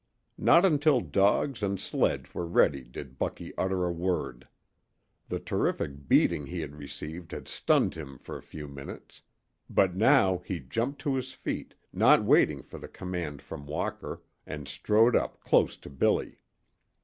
Not 0.39 0.65
until 0.65 0.99
dogs 1.01 1.61
and 1.61 1.79
sledge 1.79 2.33
were 2.33 2.47
ready 2.47 2.81
did 2.83 3.19
Bucky 3.19 3.53
utter 3.55 3.85
a 3.85 3.91
word. 3.91 4.47
The 5.29 5.37
terrific 5.39 6.07
beating 6.07 6.47
he 6.47 6.61
had 6.61 6.75
received 6.75 7.33
had 7.33 7.47
stunned 7.47 7.93
him 7.93 8.17
for 8.17 8.35
a 8.35 8.41
few 8.41 8.67
minutes; 8.67 9.21
but 9.69 9.95
now 9.95 10.39
he 10.43 10.59
jumped 10.59 11.01
to 11.01 11.13
his 11.13 11.33
feet, 11.35 11.75
not 11.93 12.23
waiting 12.23 12.63
for 12.63 12.79
the 12.79 12.87
command 12.87 13.43
from 13.43 13.67
Walker, 13.67 14.23
and 14.47 14.67
strode 14.67 15.15
up 15.15 15.39
close 15.43 15.77
to 15.77 15.89
Billy. 15.91 16.39